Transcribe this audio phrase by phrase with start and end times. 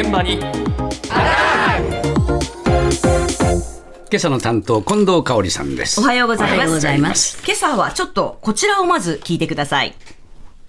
[0.00, 0.34] 現場に。
[0.34, 0.46] 今
[4.14, 6.00] 朝の担当近藤香織さんです。
[6.00, 6.54] おはようございます。
[6.54, 7.42] おはようございます。
[7.44, 9.96] 今朝はちょっとこちらをまず聞いてください。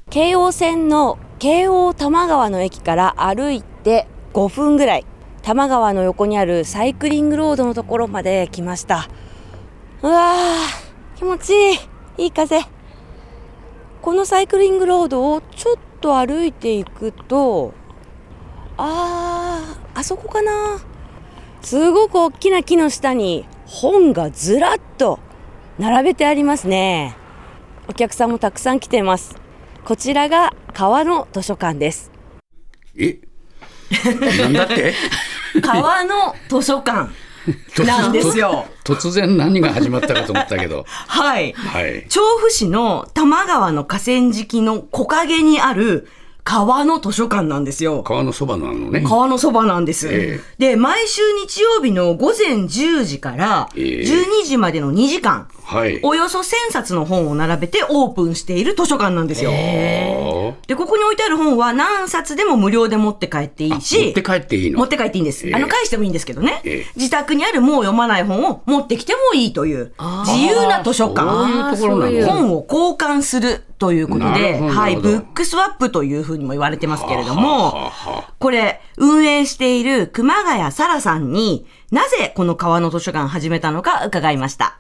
[0.10, 5.06] 京王線の京王多摩川の駅から歩いて5分ぐらい。
[5.44, 9.10] 多摩川の横にあるサイクリングロードのところまで来ました。
[10.02, 12.26] うわー気持ちいい。
[12.26, 12.62] いい風。
[14.02, 17.76] このサイクリングロードをちょっと歩いていくと
[18.82, 20.80] あーあそこかな。
[21.62, 25.20] すごく大きな木の下に本がずらっと
[25.78, 27.18] 並べてありますね。
[27.90, 29.36] お客さんもたくさん来てます。
[29.84, 32.10] こちらが川の図書館です。
[32.96, 33.20] え？
[34.40, 34.94] なんだって？
[35.62, 37.10] 川の図書館。
[37.86, 38.66] なんですよ。
[38.86, 40.86] 突然何が始まったかと思ったけど。
[40.88, 41.52] はい。
[41.52, 42.08] はい。
[42.08, 46.08] 調布市の多摩川の河川敷の木陰にある
[46.44, 48.02] 川の図書館なんですよ。
[48.04, 50.08] 川のそばなのね川のそばなんです。
[50.10, 59.52] えで、毎週日曜日の午前10時からええ12時までの2時間、はいおよそ1000冊の本を並べてオープンしている図書館なんですよ。
[59.52, 59.54] あ
[60.66, 64.80] で、ここに置いてある本は何冊でも無料で持って帰っていい持し、って帰っていいの？
[64.80, 65.46] 持って帰っていいんです。
[65.46, 66.62] ええあの、返してもいいんですけどね。
[66.64, 69.94] ええ自宅にあるもう読まない本を持ってきてもいいという、
[70.26, 71.50] 自由な図書館。
[71.50, 72.28] いうところなの？
[72.28, 84.80] 本を交換するということで、はい、ブックスワップというふうにも言われてますけれどはあもこれ、運営している熊谷沙羅さんになぜこの川の図書館始めたのか伺いました。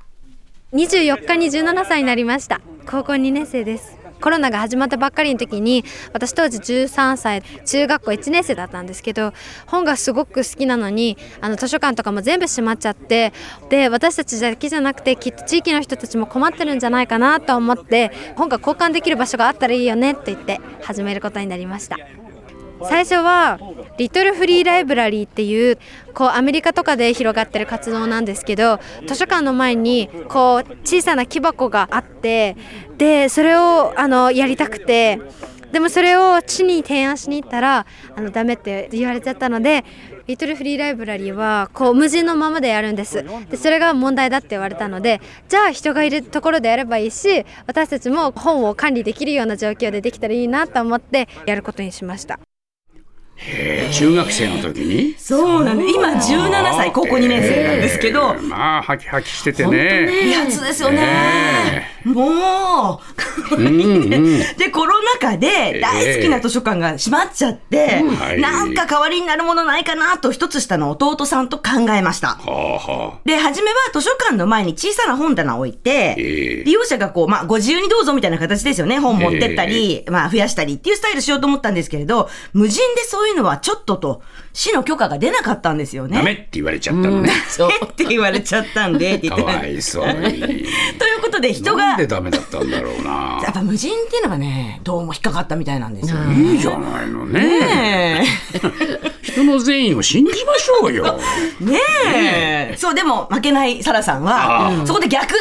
[0.73, 2.61] 24日に17歳になりました。
[2.85, 3.97] 高校2年生です。
[4.21, 9.33] コロナが始まったばっかりの時に私当時13歳中学校1年生だったんですけど
[9.65, 13.31] 本がすごく好きなのにあの図書館とかも全部閉まっちゃって
[13.69, 21.95] で私たちだけじゃなくてきっと地域の人たちも困ってるんじゃないかなと思って本が交換できる場所があったらいいよねって言って始めることになりました。
[22.83, 23.59] 最初は
[23.97, 25.77] リトルフリーライブラリーっていう
[26.13, 32.55] こうアメリカとかで広がってる活動なんですけど図書館の前にこう小さな木箱があって
[32.97, 35.19] でそれをあのやりたくて
[35.71, 39.85] でもそれを市に提案しに行ったらあのダメって言われちゃったので
[40.25, 43.25] リトルフリーライブラリーはこう無人のままでやるんです。
[43.49, 52.39] でそれが問題だって言われたのでじゃあ人がいるところでやればいいし私たちも本を管理できるような状況でできたらいいなと思ってやることにしました。
[53.91, 55.15] 中学生の時に？
[55.17, 55.95] そうなんです。
[55.95, 58.47] 今17歳、高校2年生なんですけど、えー。
[58.47, 60.25] まあハキハキしててね。
[60.25, 61.89] いいやつですよね。
[62.03, 63.01] も
[63.51, 63.57] う、
[64.57, 68.41] で、コロナ禍で大好きな図書館が閉まっちゃって、はい。
[68.41, 72.39] なんか代わりになるものないかなと一つ下の弟さんと考えました。
[73.25, 78.99] で、初めは図書館の前に小さな本棚を置いて、ええ利用者がこう、まあ、ご自由にどうぞみたいな形ですよね。
[78.99, 84.21] 本持ってったり、まあ、増やしたりっていうスタイルしようと思ったんですけれど、無人でそういうのはちょっとと、
[84.53, 86.17] 市の許可が出なかったんですよね。
[86.17, 87.31] ダメって言われちゃったのね。
[87.49, 87.69] そう。
[87.85, 89.43] って言われちゃったんで、って言かって。
[89.45, 90.13] わいそうに。
[90.39, 90.65] という
[91.21, 93.41] ことで、人がなんで、ダメだったんだろうな。
[93.43, 96.17] やっぱ無人っていうのがね、どうも引っかかったみたいなんですよ。
[96.31, 97.39] いいじゃないのね。
[97.59, 98.25] ね
[99.21, 101.19] 人の善意を信じましょうよ。
[101.61, 101.65] え。
[101.65, 101.79] ね
[102.73, 102.77] え。
[102.77, 105.33] そう、でも負けないサラさんあは、そこで逆、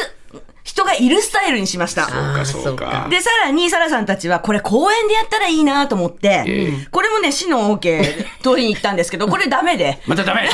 [0.69, 2.03] 人がいるスタイルにしました。
[2.05, 3.07] そうかそうか。
[3.09, 9.99] で、さらに、サラさんたちは、これ公園でやったらいいなと思って、えこね、市の OK 取りに行ったんですけど、これダメで。
[10.07, 10.49] また ダメで、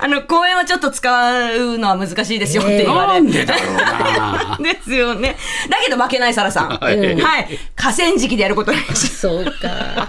[0.00, 1.08] あの、公園はちょっと使
[1.56, 3.20] うのは難しいですよって言われ。
[3.20, 5.36] なんで ですよね。
[5.68, 6.68] だけど負けないサラさん。
[6.78, 7.58] はいはい。
[7.76, 9.16] 河川敷でやることにした。
[9.28, 10.08] そうか。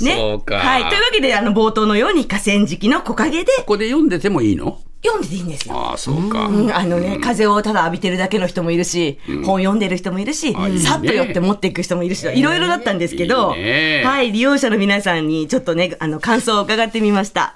[0.00, 0.14] ね。
[0.16, 0.84] そうかはい。
[0.88, 4.78] というわけで、あの、冒頭のように河川敷の木陰でここで読んでてもいいの？
[5.04, 5.74] 読んでていいんですよ。
[5.76, 6.46] ああそうか。
[6.46, 6.74] うん。
[6.74, 10.80] あのね、風をただ浴びてるだけの人もいるし、本読んでる人もいるし、あいいね。
[10.80, 14.02] さっと寄って持っていく人もいるし、いろいろだったんですけど、いいね。
[14.04, 17.54] はい、利用者の皆さんにちょっとね、あの、感想を伺ってみました。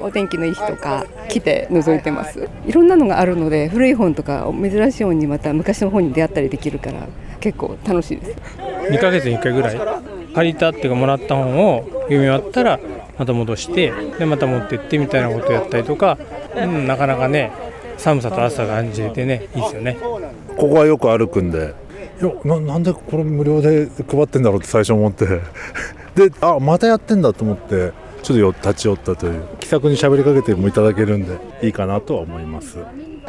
[0.00, 2.48] お天気のいい日とか来て覗いてます。
[2.66, 7.06] いろんなのがあるので古い本とか珍しい本にまた昔の本に出会ったりできるから
[7.38, 8.58] 結構楽しいです。
[8.90, 9.78] 2ヶ月に1回ぐらい
[10.34, 12.80] 借りたっていうかもらった本を読み終わったら
[13.16, 16.18] また戻してでまた持ってってみたいなことをやったりとか、
[16.56, 17.52] うん、なかなかね
[17.96, 19.96] 寒さと暑さが感じれてねいいですよね。
[20.00, 21.74] ここはよく歩くんで。
[22.20, 25.26] いやななんでこれ無料で配ってんだろうって最初思って。
[26.14, 27.92] であまたやってんだと思って
[28.22, 29.42] ちょっとよ立ち寄ったという。
[29.58, 32.78] 気さくに喋りかけてもいただけるんでいいかなとは思います。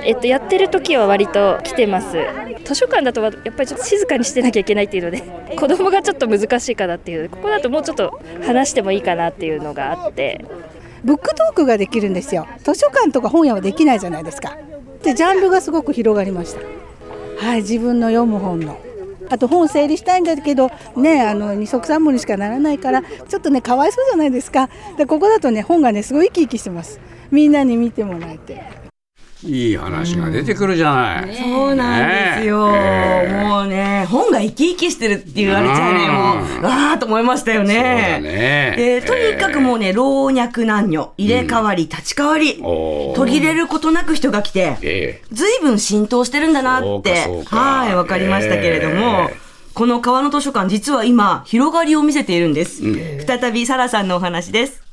[0.03, 2.17] えっと、やってる時は割と来てます。
[2.65, 5.23] 図書館だとやっぱりちょっと静かにしてなきゃいけないっていうので
[5.55, 10.43] 子供がちょっと難しいかなっていうここだともうちょっと話してもいいかなっていうのがあって
[11.05, 12.47] ブックトークができるんですよ。
[12.63, 14.57] 図書館とか本屋はできないじゃないですか。
[15.03, 16.61] でジャンルがすごく広がりました。
[17.45, 18.79] はい自分の読む本の。
[19.29, 24.69] あと本整理したいんだけどねあの二足三本にしかならないからちょっとねかわいそうじゃないですか。
[24.97, 26.99] でここだとね本がねすごい生き生きしてます。
[27.29, 28.84] みんなに見てもらえて。
[29.45, 31.35] いい話が出てくるじゃない。
[31.35, 33.47] そうなんですよ、ねえ。
[33.47, 36.63] もうね本が生き生きしてるって言われちゃねもう。
[36.63, 38.19] わーっと思いましたよね。
[38.21, 38.73] ね。
[38.75, 43.15] でとにかくもうね老若男女入れ替わり立ち替わり、おー。
[43.15, 47.25] 途切れることなく人が来てえずいぶん浸透してるんだなって。
[47.45, 49.35] はいわかりましたけれども、え
[49.73, 52.81] この川の図書館実は今広がりを見せているんです、
[53.25, 54.84] 再びサラさんのお話です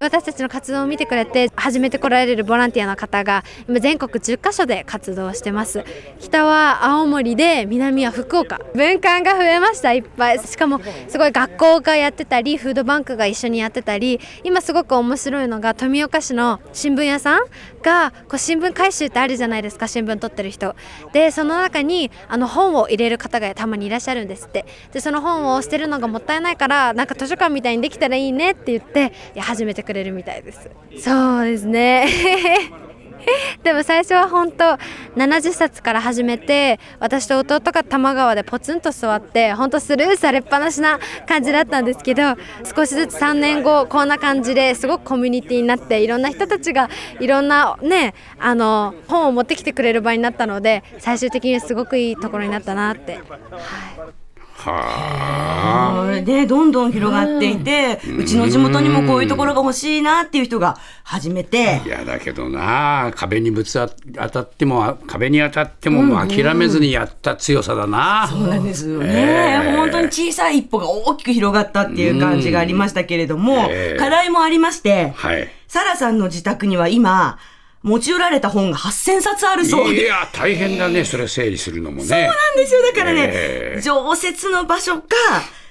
[0.00, 5.82] 私たちの活動を見てくれて始めてこられるボランティアの方が今全国10カ所で活動してます。
[6.20, 8.60] 北は青森で南は福岡。
[8.76, 10.38] 文館が増えましたいっぱい。
[10.38, 17.40] しかもすごい学校がやってたりフードバンクが一緒にやってたり今すごく面白いのが富岡市の新聞屋さん
[17.82, 20.76] がこう新聞回収ってあるじゃないですか新聞取ってる人。
[21.12, 24.64] でその中にあの本を入れる方がたまにいらっしゃるんですって。
[24.92, 30.70] でその本を捨てるのがもったいないからなんか図書館みたいにできたらいいねって言っていや始めてくれるみたいです。
[30.98, 32.06] そうですね。
[33.62, 34.78] でも最初は本当
[35.16, 42.22] 70冊から始めて私と弟が多摩川でポツンと座って本当スルーされっぱなしな感じだったんですけど
[42.64, 46.88] 少しずつ3年後こんな感じですごくコミュニティになっていろんな人たちが
[47.20, 53.14] いろんなねあの本を持ってきてくれる場になったので最終的にすごくいいところになったなって。
[53.16, 54.27] はい。
[54.66, 56.20] あ。
[56.20, 61.80] ね、どんどん広がっていて、うちの地元にもこういうところが欲しいなっていう人が始めて。
[61.86, 73.98] い、やだけどな壁にぶつ当たっても壁に当たっても諦めずにやった強さだな、そうなんですよね、本当に小さい一歩が大きく広がったっていう感じがありましたけれども、ええ。
[73.98, 75.48] 課題もありまして、はい。
[75.66, 77.38] サラさんの自宅には今、
[77.82, 80.02] 持ち寄られた本が8000冊あるそうで。
[80.02, 82.82] いや大変だねそれ整理するのもねそうなんですよ。
[82.82, 85.06] だからね、ええ常設の場所か、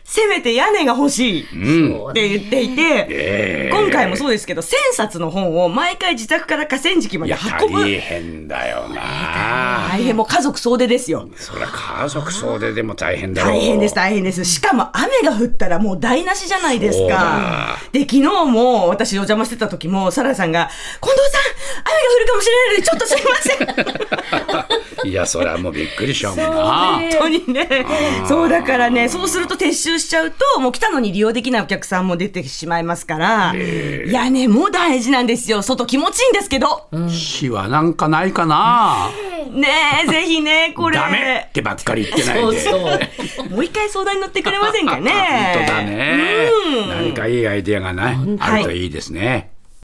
[0.10, 7.82] せめて屋根が欲しいって言っていて、ええ今回もそうですけど、1000冊の本を毎回自宅から河川敷まで運ぶ。
[7.82, 11.28] 大変だよな大変、もう家族総出ですよ。
[11.36, 14.46] そりゃ家族総出でも大変だろう大変です、大変です。
[14.46, 17.78] しかも雨が降ったらもう台無しじゃないですかだ。
[17.92, 20.70] で、昨日も私お邪魔してた時も、サラさんが、
[21.02, 21.42] 近藤さん、
[21.84, 24.77] 雨が降るかもしれないので、ちょっとすいません。
[25.04, 27.00] いやそりゃもうびっくりしちゃうもんな。
[27.00, 27.68] 本当にね。
[28.28, 33.54] そうだからね、そうすると撤収しちゃうと、もう来たのに利用できないお客さんも出てしまいますから、
[34.08, 35.62] 屋根も大事なんですよ。
[35.62, 36.88] 外気持ちいいんですけど。
[37.10, 39.10] 火はなんかないかな。
[39.52, 39.68] ね
[40.06, 40.98] え、ぜひね、これ。
[40.98, 42.60] ダメってばっかり言ってないで。
[42.62, 42.80] そう
[43.36, 43.50] そう。
[43.50, 45.12] もう一回相談に乗ってくれませんかね。
[45.56, 46.50] 本当だね、
[46.82, 46.90] うん。
[46.90, 49.52] 何かいいアイデアがね、あはいるといいですね、